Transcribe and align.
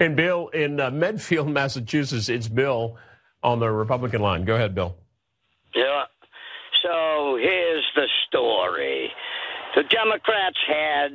And 0.00 0.16
Bill, 0.16 0.48
in 0.48 0.80
uh, 0.80 0.90
Medfield, 0.90 1.48
Massachusetts, 1.52 2.28
it's 2.28 2.48
Bill 2.48 2.96
on 3.42 3.60
the 3.60 3.70
Republican 3.70 4.20
line. 4.20 4.44
Go 4.44 4.54
ahead, 4.54 4.74
Bill. 4.74 4.96
Yeah. 5.74 6.04
So 6.82 7.36
here's 7.40 7.84
the 7.94 8.06
story. 8.28 9.10
The 9.74 9.82
Democrats 9.84 10.56
had 10.66 11.10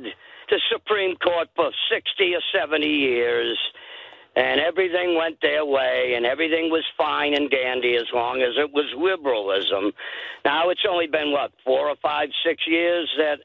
the 0.50 0.60
Supreme 0.70 1.16
Court 1.16 1.48
for 1.56 1.70
60 1.90 2.34
or 2.34 2.40
70 2.52 2.86
years, 2.86 3.58
and 4.36 4.60
everything 4.60 5.16
went 5.16 5.40
their 5.40 5.64
way, 5.64 6.14
and 6.16 6.26
everything 6.26 6.70
was 6.70 6.84
fine 6.96 7.34
and 7.34 7.50
dandy 7.50 7.96
as 7.96 8.06
long 8.12 8.42
as 8.42 8.54
it 8.58 8.70
was 8.72 8.86
liberalism. 8.96 9.92
Now 10.44 10.70
it's 10.70 10.84
only 10.88 11.06
been, 11.06 11.32
what, 11.32 11.52
four 11.64 11.88
or 11.88 11.96
five, 12.02 12.28
six 12.46 12.62
years 12.66 13.10
that 13.16 13.38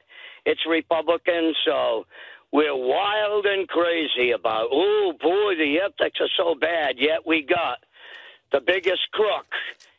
it's 0.46 0.60
Republican, 0.68 1.54
so 1.64 2.04
we're 2.52 2.76
wild 2.76 3.46
and 3.46 3.68
crazy 3.68 4.32
about, 4.32 4.68
oh 4.72 5.12
boy, 5.20 5.54
the 5.56 5.78
ethics 5.78 6.18
are 6.20 6.30
so 6.36 6.54
bad, 6.54 6.96
yet 6.98 7.26
we 7.26 7.42
got 7.42 7.78
the 8.52 8.60
biggest 8.60 9.02
crook 9.12 9.46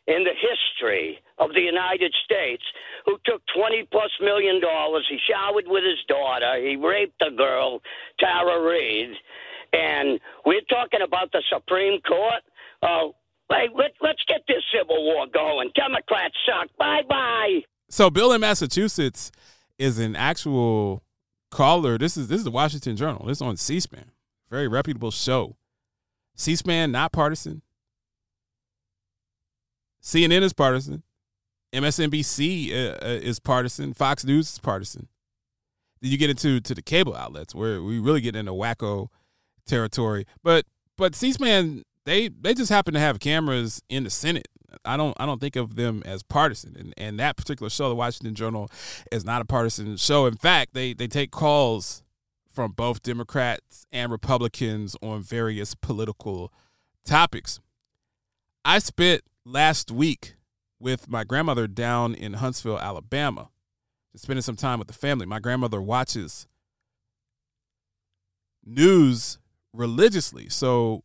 in 0.08 0.24
the 0.24 0.34
history 0.34 1.20
of 1.38 1.54
the 1.54 1.62
United 1.62 2.14
States 2.26 2.64
who 3.06 3.18
took 3.26 3.42
20 3.56 3.88
plus 3.92 4.12
million 4.20 4.60
dollars. 4.60 5.06
He 5.10 5.18
showered 5.30 5.66
with 5.68 5.84
his 5.84 6.04
daughter. 6.08 6.60
He 6.62 6.76
raped 6.76 7.22
a 7.22 7.32
girl, 7.32 7.82
Tara 8.20 8.62
Reade. 8.62 9.16
And 9.74 10.20
we're 10.46 10.68
talking 10.70 11.02
about 11.02 11.32
the 11.32 11.42
Supreme 11.52 12.02
Court. 12.02 12.44
Oh, 12.84 13.14
hey, 13.50 13.70
let, 13.74 13.92
let's 14.02 14.22
get 14.28 14.42
this 14.48 14.64
Civil 14.76 15.04
War 15.06 15.28
going. 15.34 15.72
Democrats 15.76 16.36
suck. 16.46 16.70
Bye 16.78 17.04
bye. 17.08 17.62
So, 17.90 18.10
Bill 18.10 18.34
in 18.34 18.42
Massachusetts 18.42 19.32
is 19.78 20.00
an 20.00 20.16
actual 20.16 21.04
caller. 21.52 21.98
This 21.98 22.18
is 22.18 22.28
this 22.28 22.40
is 22.40 22.44
the 22.44 22.52
Washington 22.52 22.96
Journal. 22.96 23.26
This 23.28 23.38
is 23.38 23.42
on 23.42 23.58
C-SPAN. 23.58 24.12
Very 24.50 24.68
reputable 24.68 25.12
show. 25.12 25.56
C-SPAN, 26.36 26.92
not 26.92 27.12
partisan. 27.12 27.62
CNN 30.02 30.42
is 30.42 30.54
partisan. 30.54 31.04
MSNBC 31.74 32.72
uh, 32.72 33.06
uh, 33.06 33.08
is 33.08 33.40
partisan. 33.40 33.94
Fox 33.94 34.26
News 34.26 34.54
is 34.54 34.60
partisan. 34.60 35.08
Then 36.02 36.12
you 36.12 36.18
get 36.18 36.30
into 36.30 36.60
to 36.60 36.74
the 36.74 36.82
cable 36.82 37.16
outlets 37.16 37.54
where 37.54 37.82
we 37.82 38.00
really 38.00 38.22
get 38.22 38.36
into 38.36 38.52
wacko 38.52 39.08
territory. 39.66 40.26
But 40.44 40.66
but 40.98 41.16
C-SPAN 41.16 41.84
they 42.06 42.30
they 42.30 42.54
just 42.54 42.72
happen 42.72 42.94
to 42.94 43.00
have 43.00 43.20
cameras 43.20 43.82
in 43.90 44.04
the 44.04 44.10
Senate. 44.10 44.48
I 44.86 44.98
don't 44.98 45.16
I 45.20 45.26
don't 45.26 45.40
think 45.40 45.56
of 45.56 45.76
them 45.76 46.02
as 46.06 46.24
partisan. 46.24 46.76
And 46.78 46.94
and 46.98 47.20
that 47.20 47.38
particular 47.38 47.70
show, 47.70 47.90
the 47.90 47.96
Washington 47.96 48.36
Journal, 48.36 48.70
is 49.12 49.26
not 49.26 49.42
a 49.42 49.46
partisan 49.46 49.98
show. 49.98 50.26
In 50.26 50.36
fact, 50.36 50.74
they 50.74 50.94
they 50.94 51.08
take 51.08 51.32
calls 51.32 52.04
from 52.52 52.72
both 52.72 53.02
Democrats 53.02 53.86
and 53.92 54.12
Republicans 54.12 54.96
on 55.02 55.24
various 55.24 55.74
political 55.76 56.52
topics. 57.06 57.60
I 58.66 58.80
spent 58.80 59.22
last 59.46 59.92
week 59.92 60.36
with 60.80 61.10
my 61.10 61.24
grandmother 61.24 61.68
down 61.68 62.14
in 62.14 62.34
Huntsville, 62.34 62.80
Alabama, 62.80 63.50
spending 64.16 64.42
some 64.42 64.56
time 64.56 64.80
with 64.80 64.88
the 64.88 64.94
family. 64.94 65.26
My 65.26 65.40
grandmother 65.40 65.82
watches 65.82 66.48
news 68.66 69.40
religiously. 69.74 70.50
So 70.50 71.04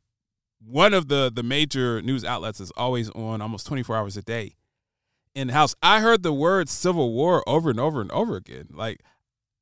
one 0.67 0.95
of 0.95 1.09
the 1.09 1.31
the 1.33 1.43
major 1.43 2.03
news 2.03 2.25
outlets 2.25 2.61
is 2.61 2.71
always 2.77 3.11
on 3.11 3.41
almost 3.41 3.67
24 3.67 3.97
hours 3.97 4.17
a 4.17 4.23
day 4.23 4.57
in 5.35 5.49
the 5.49 5.53
house. 5.53 5.75
I 5.83 6.01
heard 6.01 6.23
the 6.23 6.33
word 6.33 6.69
civil 6.69 7.13
war 7.13 7.45
over 7.47 7.71
and 7.71 7.79
over 7.79 8.01
and 8.01 8.11
over 8.11 8.37
again. 8.37 8.69
Like 8.73 9.01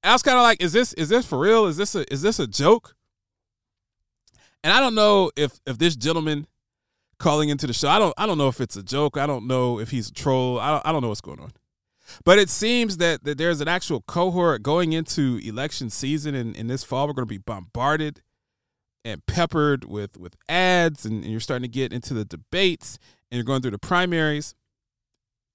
I 0.02 0.12
was 0.12 0.22
kind 0.22 0.38
of 0.38 0.42
like, 0.42 0.62
is 0.62 0.72
this 0.72 0.92
is 0.94 1.08
this 1.08 1.26
for 1.26 1.38
real? 1.38 1.66
Is 1.66 1.76
this 1.76 1.94
a 1.94 2.10
is 2.12 2.22
this 2.22 2.38
a 2.38 2.46
joke? 2.46 2.94
And 4.62 4.72
I 4.72 4.80
don't 4.80 4.94
know 4.94 5.30
if 5.36 5.60
if 5.66 5.78
this 5.78 5.96
gentleman 5.96 6.46
calling 7.18 7.48
into 7.48 7.66
the 7.66 7.72
show. 7.72 7.88
I 7.88 7.98
don't 7.98 8.14
I 8.16 8.26
don't 8.26 8.38
know 8.38 8.48
if 8.48 8.60
it's 8.60 8.76
a 8.76 8.82
joke. 8.82 9.18
I 9.18 9.26
don't 9.26 9.46
know 9.46 9.78
if 9.78 9.90
he's 9.90 10.08
a 10.08 10.12
troll. 10.12 10.58
I 10.58 10.70
don't, 10.70 10.86
I 10.86 10.92
don't 10.92 11.02
know 11.02 11.08
what's 11.08 11.20
going 11.20 11.40
on. 11.40 11.52
But 12.24 12.38
it 12.38 12.50
seems 12.50 12.98
that, 12.98 13.24
that 13.24 13.38
there's 13.38 13.60
an 13.60 13.66
actual 13.66 14.02
cohort 14.02 14.62
going 14.62 14.92
into 14.92 15.40
election 15.42 15.90
season 15.90 16.34
and, 16.34 16.54
in 16.54 16.66
this 16.66 16.84
fall 16.84 17.06
we're 17.06 17.14
going 17.14 17.26
to 17.26 17.34
be 17.34 17.38
bombarded 17.38 18.22
and 19.04 19.24
peppered 19.26 19.84
with 19.84 20.16
with 20.16 20.36
ads 20.48 21.04
and, 21.04 21.22
and 21.22 21.30
you're 21.30 21.40
starting 21.40 21.62
to 21.62 21.68
get 21.68 21.92
into 21.92 22.14
the 22.14 22.24
debates 22.24 22.98
and 23.30 23.36
you're 23.36 23.44
going 23.44 23.62
through 23.62 23.72
the 23.72 23.78
primaries. 23.78 24.54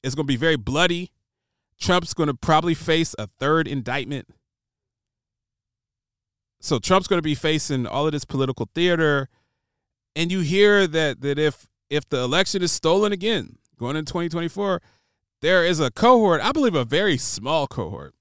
It's 0.03 0.15
going 0.15 0.25
to 0.25 0.31
be 0.31 0.37
very 0.37 0.55
bloody. 0.55 1.11
Trump's 1.79 2.13
going 2.13 2.27
to 2.27 2.33
probably 2.33 2.73
face 2.73 3.15
a 3.17 3.27
third 3.27 3.67
indictment. 3.67 4.27
So 6.61 6.77
Trump's 6.77 7.07
going 7.07 7.19
to 7.19 7.23
be 7.23 7.35
facing 7.35 7.87
all 7.87 8.05
of 8.05 8.11
this 8.11 8.25
political 8.25 8.69
theater 8.75 9.29
and 10.15 10.31
you 10.31 10.41
hear 10.41 10.87
that 10.87 11.21
that 11.21 11.39
if 11.39 11.67
if 11.89 12.07
the 12.09 12.19
election 12.19 12.61
is 12.61 12.71
stolen 12.71 13.11
again 13.11 13.57
going 13.77 13.95
in 13.95 14.05
2024 14.05 14.81
there 15.41 15.65
is 15.65 15.79
a 15.79 15.91
cohort 15.91 16.41
i 16.41 16.51
believe 16.51 16.75
a 16.75 16.85
very 16.85 17.17
small 17.17 17.67
cohort 17.67 18.13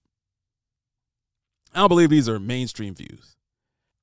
i 1.75 1.81
don't 1.81 1.89
believe 1.89 2.11
these 2.11 2.29
are 2.29 2.39
mainstream 2.39 2.95
views 2.95 3.37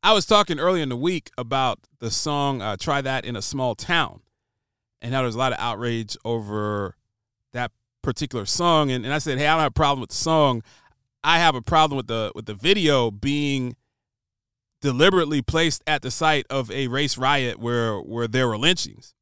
i 0.06 0.14
was 0.14 0.26
talking 0.26 0.60
earlier 0.60 0.84
in 0.84 0.90
the 0.90 0.96
week 0.96 1.32
about 1.38 1.80
the 2.00 2.10
song 2.10 2.62
uh, 2.62 2.78
try 2.78 3.02
that 3.02 3.26
in 3.26 3.36
a 3.36 3.42
small 3.42 3.76
town 3.76 4.22
and 5.02 5.14
how 5.14 5.22
there's 5.22 5.36
a 5.36 5.40
lot 5.40 5.52
of 5.52 5.60
outrage 5.60 6.16
over 6.24 6.96
that 7.52 7.72
particular 8.02 8.46
song 8.46 8.90
and, 8.90 9.04
and 9.04 9.14
i 9.14 9.18
said 9.18 9.38
hey 9.38 9.48
i 9.48 9.52
don't 9.52 9.62
have 9.62 9.72
a 9.72 9.72
problem 9.72 10.00
with 10.00 10.12
the 10.12 10.16
song 10.16 10.64
i 11.24 11.38
have 11.40 11.56
a 11.56 11.62
problem 11.62 11.98
with 11.98 12.08
the 12.08 12.32
with 12.34 12.46
the 12.46 12.54
video 12.54 13.12
being 13.12 13.76
deliberately 14.86 15.42
placed 15.42 15.82
at 15.88 16.04
the 16.04 16.12
site 16.12 16.46
of 16.48 16.70
a 16.70 16.88
race 16.88 17.18
riot 17.18 17.58
where 17.58 17.98
where 17.98 18.28
there 18.28 18.48
were 18.48 18.58
lynchings. 18.58 19.16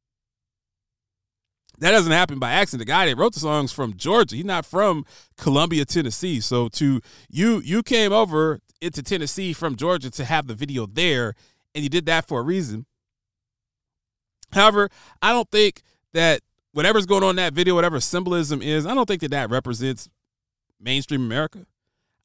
That 1.78 1.92
doesn't 1.92 2.12
happen 2.12 2.38
by 2.38 2.52
accident. 2.52 2.86
The 2.86 2.92
guy 2.92 3.06
that 3.06 3.16
wrote 3.16 3.32
the 3.32 3.40
song's 3.40 3.72
from 3.72 3.96
Georgia. 3.96 4.36
He's 4.36 4.44
not 4.44 4.66
from 4.66 5.06
Columbia, 5.38 5.86
Tennessee. 5.86 6.40
So 6.40 6.68
to 6.68 7.00
you 7.30 7.62
you 7.64 7.82
came 7.82 8.12
over 8.12 8.60
into 8.84 9.02
Tennessee 9.02 9.52
from 9.52 9.76
Georgia 9.76 10.10
to 10.10 10.24
have 10.24 10.46
the 10.46 10.54
video 10.54 10.86
there 10.86 11.34
and 11.74 11.82
you 11.82 11.90
did 11.90 12.06
that 12.06 12.26
for 12.28 12.40
a 12.40 12.42
reason. 12.42 12.86
However, 14.52 14.88
I 15.20 15.32
don't 15.32 15.50
think 15.50 15.82
that 16.12 16.40
whatever's 16.72 17.06
going 17.06 17.24
on 17.24 17.30
in 17.30 17.36
that 17.36 17.54
video, 17.54 17.74
whatever 17.74 17.98
symbolism 18.00 18.62
is, 18.62 18.86
I 18.86 18.94
don't 18.94 19.06
think 19.06 19.20
that 19.22 19.32
that 19.32 19.50
represents 19.50 20.08
mainstream 20.80 21.22
America. 21.22 21.66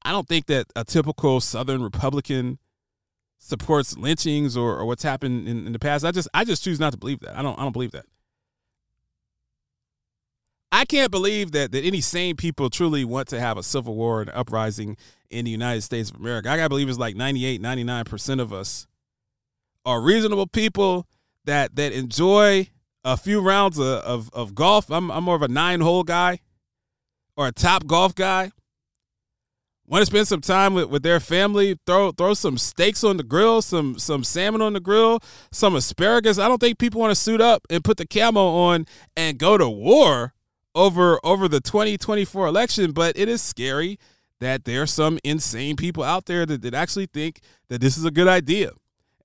I 0.03 0.12
don't 0.12 0.28
think 0.28 0.46
that 0.46 0.68
a 0.75 0.84
typical 0.84 1.42
Southern 1.42 1.81
Republican 1.81 2.59
supports 3.40 3.98
lynchings 3.98 4.56
or, 4.56 4.78
or 4.78 4.86
what's 4.86 5.03
happened 5.03 5.48
in, 5.48 5.66
in 5.66 5.74
the 5.74 5.80
past. 5.80 6.06
I 6.06 6.12
just 6.12 6.28
I 6.34 6.44
just 6.44 6.64
choose 6.64 6.80
not 6.80 6.92
to 6.92 6.98
believe 6.98 7.19
that. 7.22 7.38
I 7.38 7.42
don't 7.42 7.58
I 7.58 7.64
don't 7.64 7.72
believe 7.72 7.92
that. 7.92 8.06
I 10.72 10.85
can't 10.85 11.12
believe 11.12 11.52
that 11.53 11.72
that 11.72 11.84
any 11.84 12.02
sane 12.02 12.35
people 12.35 12.69
truly 12.69 13.03
want 13.03 13.28
to 13.30 13.40
have 13.40 13.57
a 13.57 13.63
civil 13.63 13.96
war 13.96 14.22
and 14.22 14.30
uprising 14.31 14.97
in 15.30 15.46
the 15.46 15.52
United 15.52 15.81
States 15.81 16.09
of 16.09 16.18
America. 16.18 16.50
I 16.50 16.57
gotta 16.57 16.69
believe 16.69 16.90
it's 16.90 16.97
like 16.97 17.16
98, 17.16 17.62
99% 17.62 18.40
of 18.40 18.53
us 18.53 18.88
are 19.85 20.02
reasonable 20.02 20.47
people 20.47 21.07
that 21.46 21.75
that 21.75 21.91
enjoy 21.94 22.69
a 23.03 23.18
few 23.18 23.41
rounds 23.41 23.80
of, 23.80 23.85
of, 23.85 24.30
of 24.34 24.56
golf. 24.56 24.91
I'm 24.91 25.12
I'm 25.12 25.24
more 25.24 25.35
of 25.35 25.41
a 25.41 25.47
nine 25.47 25.81
hole 25.81 26.03
guy 26.03 26.40
or 27.36 27.47
a 27.47 27.51
top 27.51 27.88
golf 27.88 28.13
guy 28.13 28.51
want 29.90 30.03
to 30.03 30.06
spend 30.06 30.28
some 30.28 30.41
time 30.41 30.75
with, 30.75 30.86
with 30.86 31.03
their 31.03 31.19
family, 31.19 31.78
throw 31.86 32.12
throw 32.12 32.34
some 32.34 32.57
steaks 32.57 33.03
on 33.03 33.18
the 33.18 33.24
grill, 33.24 33.62
some 33.62 33.97
some 33.97 34.24
salmon 34.24 34.62
on 34.62 34.74
the 34.74 34.80
grill, 34.80 35.19
some 35.51 35.75
asparagus. 35.75 36.38
I 36.38 36.47
don't 36.47 36.59
think 36.59 36.78
people 36.78 37.01
want 37.01 37.12
to 37.12 37.16
suit 37.16 37.41
up 37.41 37.63
and 37.69 37.84
put 37.84 37.97
the 37.97 38.06
camo 38.06 38.47
on 38.47 38.86
and 39.18 39.38
go 39.38 39.57
to 39.57 39.68
war 39.68 40.34
over 40.75 41.19
over 41.24 41.47
the 41.47 41.59
2024 41.59 42.47
election, 42.47 42.91
but 42.91 43.18
it 43.18 43.28
is 43.28 43.41
scary 43.41 43.97
that 44.40 44.66
there 44.66 44.81
are 44.81 44.88
some 44.88 45.19
insane 45.24 45.75
people 45.75 46.03
out 46.03 46.25
there 46.25 46.46
that, 46.46 46.62
that 46.62 46.74
actually 46.74 47.06
think 47.06 47.41
that 47.68 47.81
this 47.81 47.97
is 47.97 48.06
a 48.06 48.12
good 48.12 48.28
idea. 48.28 48.72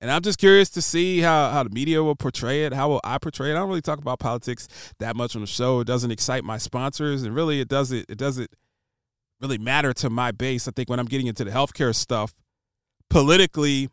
And 0.01 0.11
I'm 0.11 0.21
just 0.21 0.37
curious 0.37 0.69
to 0.71 0.81
see 0.81 1.19
how, 1.21 1.49
how 1.49 1.63
the 1.63 1.69
media 1.69 2.03
will 2.03 2.15
portray 2.15 2.65
it. 2.65 2.73
How 2.73 2.89
will 2.89 3.01
I 3.03 3.17
portray 3.17 3.49
it? 3.49 3.53
I 3.53 3.59
don't 3.59 3.69
really 3.69 3.81
talk 3.81 3.97
about 3.97 4.19
politics 4.19 4.67
that 4.99 5.15
much 5.15 5.35
on 5.35 5.41
the 5.41 5.47
show. 5.47 5.79
It 5.79 5.87
doesn't 5.87 6.11
excite 6.11 6.43
my 6.43 6.57
sponsors, 6.57 7.23
and 7.23 7.33
really, 7.33 7.61
it 7.61 7.69
doesn't. 7.69 8.05
It 8.09 8.17
doesn't 8.17 8.49
really 9.41 9.57
matter 9.57 9.93
to 9.93 10.09
my 10.09 10.31
base. 10.31 10.67
I 10.67 10.71
think 10.71 10.89
when 10.89 10.99
I'm 10.99 11.05
getting 11.05 11.27
into 11.27 11.43
the 11.43 11.51
healthcare 11.51 11.95
stuff, 11.95 12.33
politically, 13.09 13.89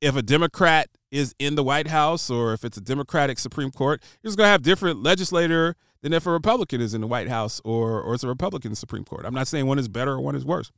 if 0.00 0.16
a 0.16 0.22
Democrat 0.22 0.88
is 1.10 1.34
in 1.38 1.54
the 1.54 1.62
White 1.62 1.88
House 1.88 2.30
or 2.30 2.52
if 2.52 2.64
it's 2.64 2.76
a 2.76 2.80
Democratic 2.80 3.38
Supreme 3.38 3.70
Court, 3.70 4.02
you're 4.22 4.30
just 4.30 4.38
going 4.38 4.46
to 4.46 4.50
have 4.50 4.62
different 4.62 5.02
legislator 5.02 5.76
than 6.02 6.12
if 6.12 6.26
a 6.26 6.30
Republican 6.30 6.80
is 6.80 6.94
in 6.94 7.00
the 7.00 7.06
White 7.06 7.28
House 7.28 7.60
or, 7.64 8.00
or 8.00 8.14
it's 8.14 8.24
a 8.24 8.28
Republican 8.28 8.74
Supreme 8.74 9.04
Court. 9.04 9.24
I'm 9.24 9.34
not 9.34 9.48
saying 9.48 9.66
one 9.66 9.78
is 9.78 9.88
better 9.88 10.12
or 10.12 10.20
one 10.20 10.34
is 10.34 10.44
worse. 10.44 10.70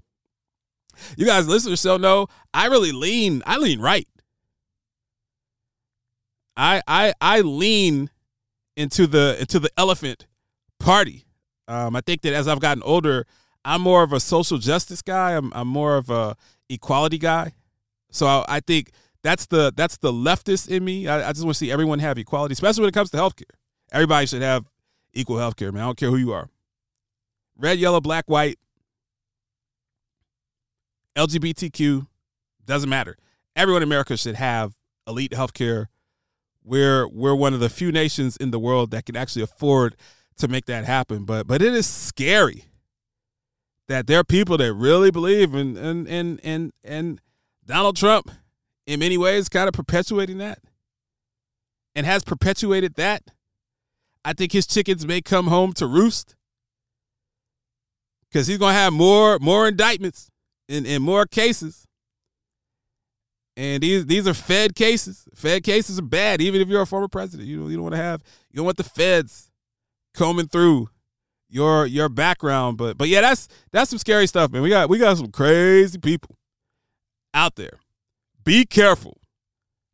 You 1.17 1.27
guys 1.27 1.49
listeners 1.49 1.81
still 1.81 1.99
know 1.99 2.29
I 2.53 2.67
really 2.67 2.93
lean, 2.93 3.43
I 3.47 3.59
lean 3.59 3.81
right. 3.81 4.07
I 6.57 6.83
I 6.87 7.15
I 7.21 7.41
lean 7.41 8.11
into 8.77 9.07
the 9.07 9.37
into 9.41 9.59
the 9.59 9.71
elephant 9.77 10.27
party. 10.79 11.25
Um, 11.67 11.97
I 11.97 12.01
think 12.01 12.23
that 12.23 12.35
as 12.35 12.47
I've 12.47 12.61
gotten 12.61 12.83
older, 12.83 13.27
I'm 13.65 13.81
more 13.81 14.03
of 14.03 14.13
a 14.13 14.21
social 14.21 14.59
justice 14.59 15.03
guy. 15.03 15.37
I'm, 15.37 15.53
I'm 15.55 15.69
more 15.69 15.97
of 15.97 16.11
a 16.11 16.37
equality 16.69 17.19
guy. 17.19 17.53
So 18.11 18.27
I, 18.27 18.45
I 18.49 18.61
think 18.61 18.91
that's 19.23 19.47
the 19.47 19.73
that's 19.75 19.97
the 19.97 20.13
leftist 20.13 20.69
in 20.69 20.85
me. 20.85 21.09
I, 21.09 21.29
I 21.29 21.33
just 21.33 21.45
want 21.45 21.55
to 21.55 21.59
see 21.59 21.73
everyone 21.73 21.99
have 22.01 22.19
equality, 22.19 22.53
especially 22.53 22.83
when 22.83 22.91
it 22.91 22.95
comes 22.95 23.11
to 23.11 23.17
healthcare. 23.17 23.51
Everybody 23.93 24.27
should 24.27 24.43
have 24.43 24.65
equal 25.15 25.37
healthcare, 25.37 25.73
man. 25.73 25.83
I 25.83 25.87
don't 25.87 25.97
care 25.97 26.11
who 26.11 26.17
you 26.17 26.33
are. 26.33 26.49
Red, 27.57 27.79
yellow, 27.79 28.01
black, 28.01 28.25
white, 28.27 28.59
LGBTQ, 31.17 32.07
doesn't 32.67 32.89
matter. 32.89 33.17
Everyone 33.55 33.83
in 33.83 33.89
America 33.89 34.17
should 34.17 34.35
have 34.35 34.75
elite 35.07 35.33
healthcare. 35.33 35.87
We're 36.65 37.07
we're 37.07 37.35
one 37.35 37.55
of 37.55 37.61
the 37.61 37.69
few 37.69 37.93
nations 37.93 38.37
in 38.37 38.51
the 38.51 38.59
world 38.59 38.91
that 38.91 39.07
can 39.07 39.17
actually 39.17 39.43
afford 39.43 39.97
to 40.39 40.49
make 40.49 40.67
that 40.67 40.85
happen. 40.85 41.25
But 41.25 41.47
but 41.47 41.63
it 41.63 41.73
is 41.73 41.87
scary 41.87 42.65
that 43.87 44.07
there 44.07 44.19
are 44.19 44.25
people 44.25 44.57
that 44.59 44.73
really 44.73 45.11
believe 45.11 45.55
in 45.55 45.77
and 45.77 46.09
and 46.09 46.41
and 46.43 46.73
and 46.83 47.21
Donald 47.65 47.97
Trump 47.97 48.31
in 48.87 49.01
many 49.01 49.19
ways 49.19 49.49
kind 49.49 49.69
of 49.69 49.75
perpetuating 49.75 50.39
that 50.39 50.59
and 51.95 52.07
has 52.07 52.25
perpetuated 52.25 52.95
that. 52.95 53.23
I 54.25 54.33
think 54.33 54.53
his 54.53 54.67
chickens 54.67 55.07
may 55.07 55.21
come 55.21 55.49
home 55.49 55.73
to 55.75 55.87
roost 55.87 56.35
because 58.29 58.47
he's 58.47 58.59
to 58.59 58.67
have 58.67 58.93
more 58.93 59.39
more 59.39 59.69
indictments 59.69 60.31
and, 60.69 60.87
and 60.87 61.03
more 61.03 61.27
cases. 61.27 61.87
And 63.57 63.83
these 63.83 64.07
these 64.07 64.27
are 64.27 64.35
Fed 64.35 64.75
cases. 64.75 65.29
Fed 65.35 65.63
cases 65.63 65.99
are 65.99 66.03
bad, 66.03 66.41
even 66.41 66.61
if 66.61 66.69
you're 66.69 66.83
a 66.83 66.87
former 66.87 67.07
president. 67.09 67.49
You 67.49 67.61
don't, 67.61 67.71
you 67.71 67.77
don't 67.77 67.85
want 67.85 67.95
to 67.95 68.03
have 68.03 68.23
you 68.51 68.57
don't 68.57 68.65
want 68.65 68.77
the 68.79 68.85
feds 68.85 69.51
combing 70.15 70.49
through 70.49 70.89
your 71.49 71.87
your 71.87 72.09
background. 72.09 72.77
But 72.79 72.99
but 72.99 73.09
yeah, 73.09 73.21
that's 73.21 73.49
that's 73.71 73.91
some 73.91 73.99
scary 73.99 74.27
stuff, 74.27 74.51
man. 74.51 74.63
We 74.63 74.71
got 74.71 74.89
we 74.89 74.99
got 74.99 75.17
some 75.17 75.31
crazy 75.31 75.99
people 75.99 76.37
out 77.33 77.55
there. 77.55 77.79
Be 78.43 78.65
careful. 78.67 79.19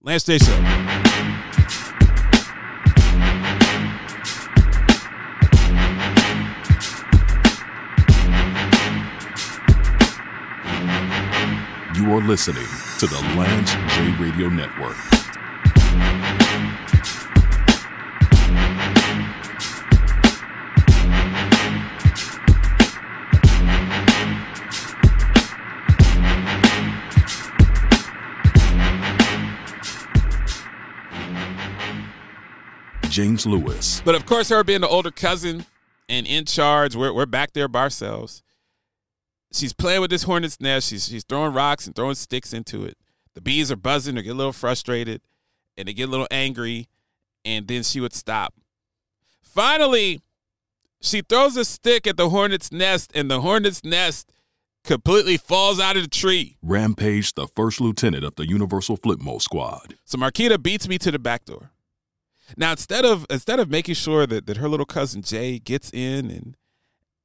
Lance 0.03 0.25
J. 0.25 0.38
listening 12.31 12.69
to 12.97 13.09
the 13.09 13.19
Lance 13.37 13.73
J 13.93 14.15
Radio 14.23 14.49
Network. 14.49 14.97
James 33.11 33.44
Lewis. 33.44 34.03
But 34.05 34.15
of 34.15 34.25
course, 34.26 34.50
her 34.50 34.62
being 34.62 34.83
the 34.83 34.88
older 34.88 35.11
cousin 35.11 35.67
and 36.09 36.29
in 36.29 36.44
charge, 36.44 36.94
we're, 36.94 37.12
we're 37.12 37.26
back 37.26 37.55
there 37.55 37.67
by 37.67 37.81
ourselves. 37.81 38.44
She's 39.52 39.73
playing 39.73 40.00
with 40.00 40.11
this 40.11 40.23
hornet's 40.23 40.61
nest. 40.61 40.88
She's, 40.91 41.08
she's 41.08 41.25
throwing 41.25 41.52
rocks 41.52 41.87
and 41.87 41.94
throwing 41.94 42.14
sticks 42.14 42.52
into 42.52 42.85
it. 42.85 42.97
The 43.35 43.41
bees 43.41 43.70
are 43.73 43.76
buzzing. 43.76 44.14
They 44.14 44.23
get 44.23 44.32
a 44.32 44.35
little 44.35 44.52
frustrated 44.52 45.20
and 45.76 45.88
they 45.88 45.93
get 45.93 46.08
a 46.08 46.11
little 46.11 46.29
angry. 46.31 46.88
And 47.44 47.67
then 47.67 47.82
she 47.82 48.00
would 48.00 48.12
stop. 48.12 48.55
Finally, 49.43 50.20
she 51.00 51.23
throws 51.23 51.56
a 51.56 51.64
stick 51.64 52.06
at 52.06 52.17
the 52.17 52.29
hornet's 52.29 52.70
nest, 52.70 53.11
and 53.14 53.31
the 53.31 53.41
hornet's 53.41 53.82
nest 53.82 54.31
completely 54.85 55.37
falls 55.37 55.81
out 55.81 55.97
of 55.97 56.02
the 56.02 56.08
tree. 56.08 56.56
Rampage, 56.62 57.35
the 57.35 57.47
first 57.49 57.81
lieutenant 57.81 58.25
of 58.25 58.37
the 58.37 58.47
Universal 58.47 58.99
Flipmode 58.99 59.43
Squad. 59.43 59.97
So 60.05 60.19
Marquita 60.19 60.62
beats 60.62 60.88
me 60.88 60.99
to 60.99 61.11
the 61.11 61.19
back 61.19 61.47
door. 61.47 61.70
Now 62.56 62.73
instead 62.73 63.05
of 63.05 63.26
instead 63.31 63.61
of 63.61 63.70
making 63.70 63.94
sure 63.94 64.26
that, 64.26 64.47
that 64.47 64.56
her 64.56 64.69
little 64.69 64.87
cousin 64.87 65.23
Jay 65.23 65.58
gets 65.58 65.91
in 65.91 66.31
and 66.31 66.56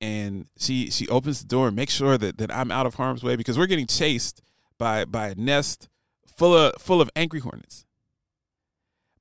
and 0.01 0.47
she 0.57 0.89
she 0.89 1.07
opens 1.07 1.41
the 1.41 1.47
door 1.47 1.67
and 1.67 1.75
makes 1.75 1.93
sure 1.93 2.17
that, 2.17 2.37
that 2.37 2.53
I'm 2.53 2.71
out 2.71 2.85
of 2.85 2.95
harm's 2.95 3.23
way 3.23 3.35
because 3.35 3.57
we're 3.57 3.67
getting 3.67 3.87
chased 3.87 4.41
by 4.77 5.05
by 5.05 5.29
a 5.29 5.35
nest 5.35 5.89
full 6.25 6.55
of 6.55 6.73
full 6.79 7.01
of 7.01 7.09
angry 7.15 7.39
hornets. 7.39 7.85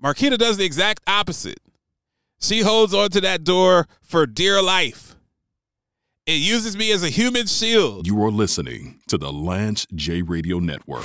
Marquita 0.02 0.36
does 0.36 0.56
the 0.56 0.64
exact 0.64 1.02
opposite. 1.06 1.60
She 2.40 2.60
holds 2.60 2.92
onto 2.92 3.20
that 3.20 3.44
door 3.44 3.86
for 4.02 4.26
dear 4.26 4.60
life. 4.60 5.16
It 6.26 6.40
uses 6.40 6.76
me 6.76 6.90
as 6.92 7.02
a 7.02 7.10
human 7.10 7.46
shield. 7.46 8.06
You 8.06 8.22
are 8.24 8.30
listening 8.30 9.00
to 9.08 9.18
the 9.18 9.32
Lance 9.32 9.86
J 9.94 10.22
Radio 10.22 10.58
Network. 10.58 11.04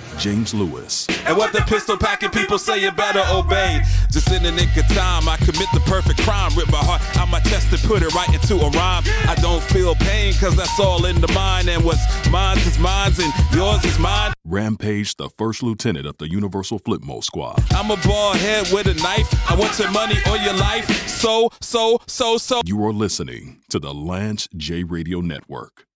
James 0.21 0.53
Lewis. 0.53 1.07
And 1.25 1.35
what 1.35 1.51
the 1.51 1.61
pistol 1.61 1.97
packing 1.97 2.29
people 2.29 2.59
say 2.59 2.79
you 2.79 2.91
better 2.91 3.23
obey. 3.31 3.81
Just 4.11 4.31
in 4.31 4.43
the 4.43 4.51
nick 4.51 4.77
of 4.77 4.85
time, 4.89 5.27
I 5.27 5.35
commit 5.37 5.67
the 5.73 5.81
perfect 5.87 6.21
crime. 6.21 6.51
Rip 6.55 6.71
my 6.71 6.77
heart 6.77 7.01
out 7.17 7.27
my 7.27 7.39
chest 7.39 7.73
and 7.73 7.81
put 7.81 8.03
it 8.03 8.13
right 8.13 8.29
into 8.29 8.55
a 8.57 8.69
rhyme. 8.69 9.03
I 9.27 9.35
don't 9.41 9.63
feel 9.63 9.95
pain, 9.95 10.33
cause 10.35 10.55
that's 10.55 10.79
all 10.79 11.05
in 11.05 11.21
the 11.21 11.27
mind. 11.33 11.69
And 11.69 11.83
what's 11.83 12.05
mine 12.29 12.59
is 12.59 12.77
mine, 12.77 13.13
and 13.19 13.33
yours 13.55 13.83
is 13.83 13.97
mine. 13.97 14.31
Rampage, 14.45 15.15
the 15.15 15.29
first 15.39 15.63
lieutenant 15.63 16.05
of 16.05 16.19
the 16.19 16.29
Universal 16.29 16.81
Flipmode 16.81 17.23
Squad. 17.23 17.63
I'm 17.71 17.89
a 17.89 17.97
bald 18.05 18.37
head 18.37 18.67
with 18.71 18.85
a 18.85 18.93
knife. 19.01 19.27
I 19.49 19.55
want 19.55 19.79
your 19.79 19.89
money 19.89 20.17
or 20.29 20.37
your 20.37 20.53
life. 20.53 20.87
So, 21.07 21.49
so, 21.61 21.99
so, 22.05 22.37
so. 22.37 22.61
You 22.65 22.83
are 22.85 22.93
listening 22.93 23.61
to 23.69 23.79
the 23.79 23.91
Lance 23.91 24.47
J 24.55 24.83
Radio 24.83 25.19
Network. 25.19 25.87